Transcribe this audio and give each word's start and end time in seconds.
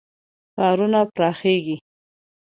ښارونه 0.55 1.01
پراخیږي. 1.15 1.77